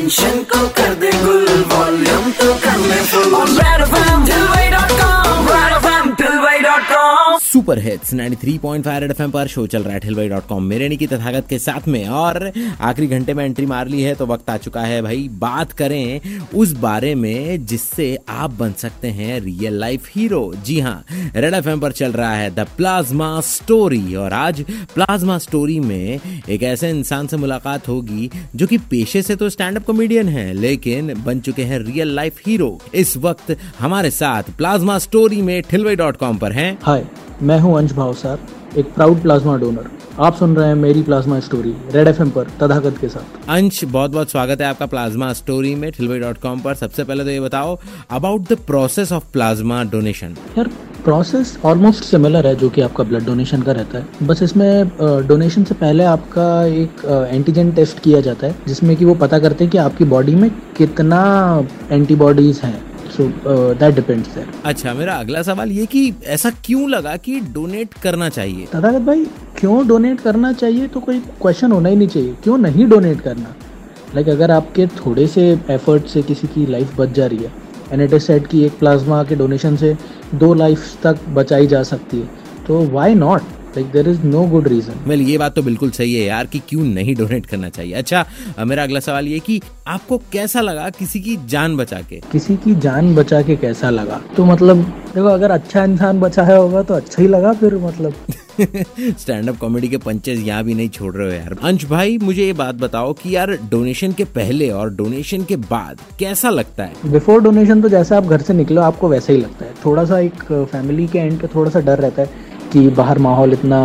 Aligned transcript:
Tension 0.00 0.42
को 0.50 0.68
कर 0.76 0.94
दे 1.00 1.10
गुल 1.24 1.39
सुपर 7.52 7.78
हिट्स 7.78 8.12
93.5 8.14 8.98
रेड 9.00 9.10
एफएम 9.10 9.30
पर 9.30 9.46
शो 9.48 9.66
चल 9.66 9.82
रहा 9.82 9.92
है 9.92 10.00
ठिलवाई 10.00 10.28
डॉट 10.28 10.46
कॉम 10.46 10.64
मेरे 10.64 10.88
निकी 10.88 11.06
तथागत 11.06 11.46
के 11.48 11.58
साथ 11.58 11.86
में। 11.88 12.08
और 12.08 12.52
आखिरी 12.80 13.06
घंटे 13.06 13.34
में 13.34 13.44
एंट्री 13.44 13.64
मार 13.66 13.88
ली 13.88 14.02
है 14.02 14.14
तो 14.14 14.26
वक्त 14.26 14.50
आ 14.50 14.56
चुका 14.56 14.80
है 14.80 15.00
भाई। 15.02 15.26
बात 15.40 15.72
करें 15.72 16.20
उस 16.54 16.72
बारे 16.72 17.14
में 17.14 17.64
जिससे 17.66 18.18
आप 18.28 18.50
बन 18.50 18.72
सकते 18.72 19.08
हैं 19.08 19.40
रियल 19.40 19.78
लाइफ 19.80 20.06
हीरो 20.16 20.52
जी 20.64 20.78
हाँ 20.80 21.04
रेड 21.12 21.54
एफएम 21.54 21.80
पर 21.80 21.92
चल 21.92 22.12
रहा 22.12 22.34
है 22.34 22.50
द 22.54 22.66
प्लाज्मा 22.76 23.40
स्टोरी 23.40 24.14
और 24.14 24.32
आज 24.32 24.62
प्लाज्मा 24.94 25.38
स्टोरी 25.38 25.78
में 25.80 26.20
एक 26.48 26.62
ऐसे 26.62 26.90
इंसान 26.90 27.26
से 27.26 27.36
मुलाकात 27.36 27.88
होगी 27.88 28.30
जो 28.56 28.66
कि 28.66 28.78
पेशे 28.90 29.22
से 29.22 29.36
तो 29.36 29.48
स्टैंड 29.48 29.76
अप 29.76 29.84
कॉमेडियन 29.86 30.28
है, 30.28 30.52
लेकिन 30.52 31.12
बन 31.24 31.40
चुके 31.40 31.64
हैं 31.64 31.78
रियल 31.80 32.14
लाइफ 32.14 32.38
हीरो 32.46 32.78
इस 32.94 33.16
वक्त 33.16 33.56
हमारे 33.78 34.10
साथ 34.12 34.56
प्लाज्मा 34.58 34.98
स्टोरी 34.98 35.42
में 35.42 35.60
ठिलवाई 35.62 35.96
डॉट 35.96 36.16
कॉम 36.16 36.38
पर 36.38 36.52
है। 36.52 36.70
हाय 36.82 37.04
मैं 37.42 37.58
हूँ 37.60 37.76
अंश 37.78 37.92
भाव 37.92 38.06
भावसार 38.06 38.78
एक 38.78 38.92
प्राउड 38.94 39.20
प्लाज्मा 39.22 39.56
डोनर 39.56 39.88
आप 40.20 40.34
सुन 40.36 40.56
रहे 40.56 40.66
हैं 40.68 40.74
मेरी 40.74 41.02
प्लाज्मा 41.02 41.38
स्टोरी 41.40 41.74
रेड 41.92 42.08
एफएम 42.08 42.30
पर 42.30 42.48
तथागत 42.58 42.98
के 43.00 43.08
साथ। 43.08 43.48
अंश 43.50 43.82
बहुत 43.84 44.10
बहुत 44.10 44.30
स्वागत 44.30 44.60
है 44.60 44.66
आपका 44.66 44.86
प्लाज्मा 44.86 45.32
स्टोरी 45.32 45.74
में 45.74 45.90
डॉट 46.00 46.38
कॉम 46.38 46.60
पर। 46.60 46.74
सबसे 46.74 47.04
पहले 47.04 47.24
तो 47.24 47.30
ये 47.30 47.40
बताओ 47.40 47.78
about 48.10 48.48
the 48.48 48.56
process 48.66 49.12
of 49.12 49.32
plasma 49.32 49.82
donation 49.84 50.36
यार 50.58 50.68
प्रोसेस 51.04 51.56
ऑलमोस्ट 51.64 52.04
सिमिलर 52.04 52.46
है 52.46 52.54
जो 52.56 52.68
कि 52.68 52.80
आपका 52.80 53.04
ब्लड 53.04 53.24
डोनेशन 53.26 53.62
का 53.62 53.72
रहता 53.72 53.98
है। 53.98 54.26
बस 54.26 54.42
इसमें 54.42 55.26
डोनेशन 55.28 55.64
से 55.64 55.74
पहले 55.74 56.04
आपका 56.04 56.64
एक 56.64 57.04
एंटीजन 57.30 57.72
टेस्ट 57.72 58.00
किया 58.00 58.20
जाता 58.20 58.46
है 58.46 58.54
जिसमें 58.66 58.96
कि 58.96 59.04
वो 59.04 59.14
पता 59.14 59.38
करते 59.38 59.64
हैं 59.64 59.70
कि 59.70 59.78
आपकी 59.78 60.04
बॉडी 60.04 60.34
में 60.34 60.50
कितना 60.76 61.22
एंटीबॉडीज 61.90 62.60
हैं। 62.64 62.89
सो 63.16 63.28
दैट 63.74 63.94
डिपेंड्स 63.94 64.34
देयर 64.34 64.48
अच्छा 64.64 64.94
मेरा 64.94 65.14
अगला 65.14 65.42
सवाल 65.42 65.70
ये 65.70 65.86
कि 65.86 66.12
ऐसा 66.26 66.50
क्यों 66.64 66.88
लगा 66.90 67.16
कि 67.16 67.38
डोनेट 67.54 67.94
करना 68.02 68.28
चाहिए? 68.28 68.66
तथागत 68.66 69.00
भाई 69.00 69.24
क्यों 69.58 69.86
डोनेट 69.88 70.20
करना 70.20 70.52
चाहिए 70.52 70.86
तो 70.86 71.00
कोई 71.00 71.18
क्वेश्चन 71.42 71.72
होना 71.72 71.88
ही 71.88 71.96
नहीं 71.96 72.08
चाहिए। 72.08 72.34
क्यों 72.44 72.58
नहीं 72.58 72.86
डोनेट 72.88 73.20
करना? 73.20 73.54
लाइक 74.14 74.26
like 74.26 74.36
अगर 74.36 74.50
आपके 74.50 74.86
थोड़े 74.86 75.26
से 75.26 75.42
एफर्ट 75.70 76.06
से 76.06 76.22
किसी 76.22 76.46
की 76.46 76.66
लाइफ 76.66 76.96
बच 76.96 77.08
जा 77.08 77.26
रही 77.26 77.38
है 77.38 77.52
एंड 77.92 78.02
इट 78.02 78.12
इज़ 78.12 78.22
सेट 78.22 78.46
कि 78.46 78.64
एक 78.64 78.78
प्लाज्मा 78.78 79.22
के 79.24 79.36
डोनेशन 79.36 79.76
से 79.76 79.96
दो 80.34 80.52
लाइफ 80.54 81.02
तक 81.02 81.28
बचाई 81.28 81.66
जा 81.66 81.82
सकती 81.82 82.18
है 82.20 82.28
तो 82.66 82.82
why 82.90 83.14
not 83.14 83.42
like 83.76 83.90
there 83.92 84.08
is 84.08 84.22
no 84.22 84.44
good 84.48 84.68
reason 84.68 85.04
well 85.06 85.20
ये 85.22 85.38
बात 85.38 85.54
तो 85.54 85.62
बिल्कुल 85.62 85.90
सही 85.90 86.14
है 86.14 86.24
यार 86.24 86.46
कि 86.46 86.58
क्यों 86.68 86.84
नहीं 86.84 87.14
डोनेट 87.16 87.46
करना 87.46 87.68
चाहिए। 87.68 87.92
अच्छा 87.94 88.24
मेरा 88.60 88.82
अगला 88.82 89.00
सवाल 89.00 89.28
ये 89.28 89.38
कि 89.40 89.60
आपको 89.88 90.18
कैसा 90.32 90.60
लगा 90.60 90.88
किसी 90.90 91.20
की 91.20 91.36
जान 91.48 91.76
बचा 91.76 92.00
के? 92.00 92.20
किसी 92.32 92.56
की 92.56 92.74
जान 92.76 93.14
बचा 93.14 93.42
के 93.42 93.56
कैसा 93.56 93.90
लगा? 93.90 94.20
तो 94.36 94.44
मतलब 94.44 94.82
देखो 95.14 95.26
अगर 95.28 95.50
अच्छा 95.50 95.84
इंसान 95.84 96.20
बचाया 96.20 96.56
होगा 96.56 96.82
तो 96.82 96.94
अच्छा 96.94 97.22
ही 97.22 97.28
लगा 97.28 97.52
फिर 97.52 97.74
मतलब। 97.78 98.14
स्टैंड 98.60 99.48
अप 99.48 99.56
कॉमेडी 99.56 99.88
के 99.88 99.96
पंचेस 99.98 100.38
यहाँ 100.38 100.64
भी 100.64 100.74
नहीं 100.74 100.88
छोड़ 100.88 101.14
रहे 101.14 101.26
हो 101.28 101.34
यार। 101.34 101.56
अंश 101.62 101.84
भाई 101.84 102.18
मुझे 102.22 102.44
ये 102.44 102.52
बात 102.52 102.74
बताओ 102.74 103.12
कि 103.12 103.34
यार 103.36 103.56
डोनेशन 103.70 104.12
के 104.12 104.24
पहले 104.34 104.68
और 104.70 104.90
डोनेशन 104.94 105.44
के 105.44 105.56
बाद 105.56 106.00
कैसा 106.18 106.50
लगता 106.50 106.84
है? 106.84 107.10
बिफोर 107.12 107.42
डोनेशन 107.42 107.82
तो 107.82 107.88
जैसे 107.88 108.14
आप 108.14 108.24
घर 108.24 108.42
से 108.42 108.54
निकलो 108.54 108.82
आपको 108.82 109.08
वैसा 109.08 109.32
ही 109.32 109.38
लगता 109.38 109.64
है। 109.64 109.74
थोड़ा 109.84 110.04
सा 110.04 110.18
एक 110.18 110.42
फैमिली 110.72 111.06
के 111.06 111.18
एंड 111.18 111.40
पे 111.40 111.48
थोड़ा 111.54 111.70
सा 111.70 111.80
डर 111.80 111.98
रहता 111.98 112.22
है। 112.22 112.48
कि 112.72 112.88
बाहर 112.96 113.18
माहौल 113.18 113.52
इतना 113.52 113.80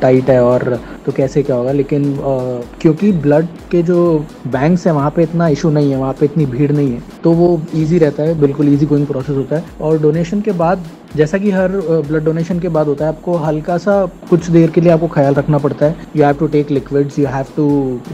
टाइट 0.00 0.30
है 0.30 0.42
और 0.44 0.78
तो 1.06 1.12
कैसे 1.12 1.42
क्या 1.42 1.56
होगा? 1.56 1.72
लेकिन 1.72 2.04
अ, 2.12 2.62
क्योंकि 2.80 3.10
ब्लड 3.12 3.46
के 3.70 3.82
जो 3.82 4.18
बैंक्स 4.46 4.86
हैं 4.86 4.94
वहाँ 4.94 5.10
पे 5.16 5.22
इतना 5.22 5.48
इशू 5.48 5.70
नहीं 5.70 5.90
है 5.90 5.98
वहाँ 5.98 6.12
पे 6.20 6.26
इतनी 6.26 6.46
भीड़ 6.46 6.70
नहीं 6.72 6.90
है 6.92 7.02
तो 7.24 7.32
वो 7.32 7.60
इजी 7.74 7.98
रहता 7.98 8.22
है 8.22 8.38
बिल्कुल 8.40 8.68
इजी 8.68 8.86
गोइंग 8.86 9.06
प्रोसेस 9.06 9.36
होता 9.36 9.56
है। 9.56 9.64
और 9.80 9.98
डोनेशन 10.02 10.40
के 10.40 10.52
बाद 10.54 10.84
जैसा 11.16 11.38
कि 11.38 11.50
हर 11.50 11.72
ब्लड 12.08 12.24
डोनेशन 12.24 12.60
के 12.60 12.68
बाद 12.68 12.86
होता 12.86 13.04
है 13.04 13.12
आपको 13.12 13.36
हल्का 13.38 13.78
सा 13.78 14.04
कुछ 14.30 14.50
देर 14.50 14.70
के 14.70 14.80
लिए 14.80 14.92
आपको 14.92 15.08
ख्याल 15.08 15.34
रखना 15.34 15.58
पड़ता 15.58 15.86
है। 15.86 16.06
You 16.16 16.24
have 16.24 16.34
to 16.36 16.46
take 16.48 16.70
liquids 16.70 17.18
you 17.18 17.26
have 17.26 17.46
to 17.56 17.68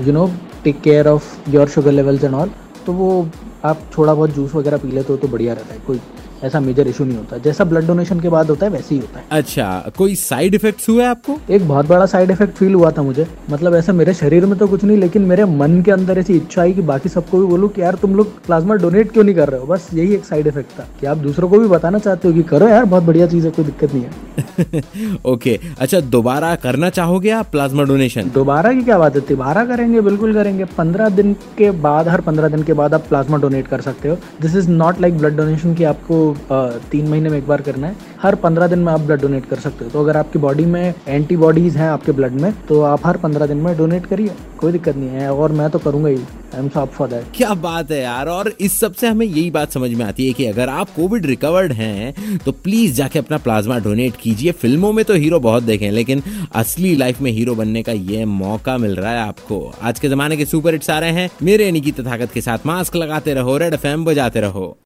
you 0.06 0.12
know 0.12 0.30
take 0.64 0.80
care 0.80 1.08
of 1.08 1.50
your 1.50 1.68
sugar 1.68 1.92
levels 1.92 2.24
and 2.24 2.34
all 2.34 2.50
तो 2.86 2.92
वो 2.92 3.26
आप 3.64 3.80
थोड़ा 3.96 4.12
बहुत 4.14 4.34
जूस 4.34 4.54
वगैरह 4.54 4.76
पी 4.76 4.90
लेते 4.90 5.12
हो 5.12 5.16
तो 5.16 5.28
बढ़िया 5.28 5.54
रहता 5.54 5.74
है 5.74 5.80
कोई 5.86 6.00
ऐसा 6.44 6.60
मेजर 6.60 6.88
इशू 6.88 7.04
नहीं 7.04 7.16
होता। 7.16 7.38
जैसा 7.38 7.64
ब्लड 7.64 7.86
डोनेशन 7.86 8.20
के 8.20 8.28
बाद 8.28 8.50
होता 8.50 8.66
है 8.66 8.72
वैसे 8.72 8.94
ही 8.94 9.00
होता 9.00 9.18
है। 9.18 9.24
अच्छा 9.30 9.92
कोई 9.96 10.14
साइड 10.14 10.54
इफेक्ट्स 10.54 10.88
हुए 10.88 11.04
आपको? 11.04 11.38
एक 11.50 11.68
बहुत 11.68 11.88
बड़ा 11.88 12.06
साइड 12.06 12.30
इफ़ेक्ट 12.30 12.54
फील 12.54 12.74
हुआ 12.74 12.90
था 12.90 13.02
मुझे। 13.02 13.26
मतलब 13.50 13.74
ऐसा 13.74 13.92
मेरे 13.92 14.14
शरीर 14.14 14.46
में 14.46 14.58
तो 14.58 14.66
कुछ 14.66 14.84
नहीं 14.84 14.96
लेकिन 14.96 15.22
मेरे 15.22 15.44
मन 15.44 15.80
के 15.82 15.90
अंदर 15.90 16.18
ऐसी 16.18 16.36
इच्छा 16.36 16.62
आई 16.62 16.72
कि 16.72 16.82
बाकी 16.82 17.08
सबको 17.08 17.38
भी 17.38 17.46
बोलूँ 17.46 17.68
कि 17.68 17.82
यार 17.82 17.94
तुम 17.94 18.14
लोग 18.14 18.34
प्लाज्मा 18.46 18.74
डोनेट 18.74 19.12
क्यों 19.12 19.24
नहीं 19.24 19.34
कर 19.34 19.48
रहे 19.48 19.60
हो? 19.60 19.66
बस 19.66 19.88
यही 19.94 20.14
एक 20.14 20.24
साइड 20.24 20.46
इफ़ेक्ट 20.46 20.78
था 20.80 20.86
कि 21.00 21.06
आप 21.06 21.16
दूसरों 21.16 21.48
को 21.48 21.58
भी 21.58 21.68
बताना 21.68 21.98
चाहते 21.98 22.28
हो 22.28 22.34
कि 22.34 22.42
करो 22.42 22.68
यार 22.68 22.84
बहुत 22.84 23.02
बढ़िया 23.02 23.26
चीज़ 23.26 23.46
है 23.46 23.50
कोई 23.50 23.64
दिक्कत 23.64 23.94
नहीं 23.94 24.04
है। 24.04 25.20
ओके 25.26 25.58
अच्छा 25.80 26.00
दोबारा 26.00 26.54
करना 26.54 26.90
चाहोगे 26.90 27.30
आप 27.30 27.46
प्लाज्मा 27.46 27.82
डोनेशन 27.82 28.30
दोबारा 28.34 28.72
की 28.72 28.82
क्या 28.82 28.98
बात 28.98 29.16
है? 29.16 29.20
दोबारा 29.20 29.64
करेंगे 29.64 30.00
बिल्कुल 30.00 30.34
करेंगे। 30.34 30.64
पंद्रह 30.78 31.08
दिन 31.08 31.32
के 31.58 31.70
बाद 31.70 32.08
हर 32.08 32.20
पंद्रह 32.20 32.48
दिन 32.48 32.62
के 32.62 32.72
बाद 32.72 32.94
आप 32.94 33.04
प्लाज्मा 33.08 33.38
डोनेट 33.38 33.68
कर 33.68 33.80
सकते 33.80 34.08
हो। 34.08 34.16
This 34.40 34.56
is 34.56 34.70
not 34.70 35.00
like 35.00 35.18
blood 35.18 35.36
donation 35.36 35.74
की 35.74 35.84
आपको 35.84 36.31
तीन 36.52 37.08
महीने 37.08 37.30
में 37.30 37.38
एक 37.38 37.46
बार 37.46 37.62
करना 37.62 37.86
है। 37.86 37.96
हर 38.22 38.34
पंद्रह 38.36 38.66
दिन 38.66 38.78
में 38.78 38.92
आप 38.92 39.00
ब्लड 39.00 39.20
डोनेट 39.22 39.46
कर 39.46 39.56
सकते 39.58 39.84
हो। 39.84 39.90
तो 39.90 40.00
अगर 40.00 40.16
आपकी 40.16 40.38
बॉडी 40.38 40.64
में 40.66 40.94
एंटीबॉडीज 41.08 41.76
हैं 41.76 41.88
आपके 41.88 42.12
ब्लड 42.12 42.40
में 42.40 42.52
तो 42.68 42.80
आप 42.82 43.06
हर 43.06 43.16
पंद्रह 43.16 43.46
दिन 43.46 43.56
में 43.56 43.76
डोनेट 43.76 44.06
करिए। 44.06 44.34
कोई 44.58 44.72
दिक्कत 44.72 44.96
नहीं 44.96 45.08
है, 45.10 45.30
और 45.30 45.52
मैं 45.52 45.68
तो 45.70 45.78
करूँगा 45.78 46.08
ही। 46.08 46.16
I 46.54 46.60
am 46.60 46.68
up 46.68 46.90
for 46.90 47.08
that 47.08 47.24
क्या 47.34 47.54
बात 47.56 47.90
है 47.90 48.00
यार, 48.02 48.28
और 48.28 48.52
इस 48.60 48.78
सबसे 48.80 49.08
हमें 49.08 49.24
यही 49.26 49.50
बात 49.50 49.72
समझ 49.72 49.90
में 49.90 50.04
आती 50.04 50.26
है 50.26 50.32
कि 50.32 50.46
अगर 50.46 50.68
आप 50.68 50.90
कोविड 50.96 51.26
रिकवर्ड 51.26 51.72
हैं 51.72 52.38
तो 52.38 52.52
प्लीज़ 52.54 52.94
जाके 52.94 53.18
अपना 53.18 53.38
प्लाज्मा 53.38 53.78
डोनेट 53.78 54.16
कीजिए। 54.16 54.52
फ़िल्मों 54.52 54.92
में 54.92 55.04
तो 55.04 55.14
हीरो 55.14 55.40
बहुत 55.40 55.62
देखे 55.62 55.90
लेकिन 55.90 56.22
असली 56.54 56.94
लाइफ 56.96 57.20
में 57.20 57.30
हीरो 57.30 57.54
बनने 57.54 57.82
का 57.82 57.92
ये 57.92 58.24
मौका 58.24 58.76
मिल 58.78 58.96
रहा 58.96 59.12
है 59.12 59.20
आपको। 59.20 59.60
आज 59.82 60.00
के 60.00 60.08
जमाने 60.08 60.36
के 60.36 60.44
सुपर 60.44 60.72
हिट्स 60.72 60.90
आ 60.90 60.98
रहे 60.98 61.12
हैं। 61.12 61.28
मेरे 61.42 61.64
यानी 61.64 61.80
की 61.80 61.92
तथागत 61.92 62.32
के 62.32 62.40
साथ 62.40 62.66
मास्क 62.66 62.96
लगाते 62.96 63.34
रहो 63.34 63.56
रेड 63.56 63.74
एफ़ 63.74 63.86
बजाते 64.00 64.40
रहो। 64.40 64.76